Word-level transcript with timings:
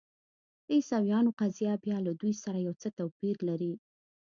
د 0.65 0.67
عیسویانو 0.77 1.31
قضیه 1.39 1.73
بیا 1.83 1.97
له 2.05 2.11
دوی 2.19 2.33
سره 2.43 2.57
یو 2.65 2.73
څه 2.81 2.89
توپیر 2.97 3.35
لري. 3.49 3.73